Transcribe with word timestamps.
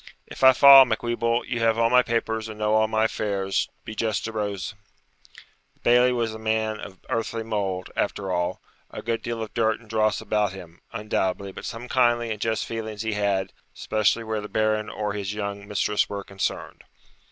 'If 0.25 0.43
I 0.43 0.53
fall, 0.53 0.83
Macwheeble, 0.85 1.45
you 1.45 1.59
have 1.59 1.77
all 1.77 1.91
my 1.91 2.01
papers 2.01 2.49
and 2.49 2.57
know 2.57 2.73
all 2.73 2.87
my 2.87 3.05
affairs; 3.05 3.69
be 3.85 3.93
just 3.93 4.25
to 4.25 4.31
Rose.' 4.31 4.73
The 5.75 5.79
Bailie 5.81 6.11
was 6.11 6.33
a 6.33 6.39
man 6.39 6.79
of 6.79 6.97
earthly 7.07 7.43
mould, 7.43 7.91
after 7.95 8.31
all; 8.31 8.59
a 8.89 9.03
good 9.03 9.21
deal 9.21 9.43
of 9.43 9.53
dirt 9.53 9.79
and 9.79 9.87
dross 9.87 10.19
about 10.19 10.53
him, 10.53 10.81
undoubtedly, 10.91 11.51
but 11.51 11.65
some 11.65 11.87
kindly 11.87 12.31
and 12.31 12.41
just 12.41 12.65
feelings 12.65 13.03
he 13.03 13.13
had, 13.13 13.53
especially 13.75 14.23
where 14.23 14.41
the 14.41 14.49
Baron 14.49 14.89
or 14.89 15.13
his 15.13 15.35
young 15.35 15.67
mistress 15.67 16.09
were 16.09 16.23
concerned. 16.23 16.83